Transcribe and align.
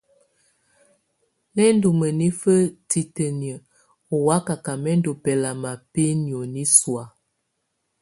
Lɛ́ 1.55 1.69
ndù 1.75 1.89
mǝnifǝ 1.99 2.53
titǝniǝ́ 2.89 3.63
ù 4.15 4.17
wakaka 4.27 4.71
mɛ 4.83 4.91
ndù 4.99 5.11
bɛlama 5.23 5.71
bɛ 5.91 6.05
nioni 6.25 6.63
sɔ̀á. 6.77 7.05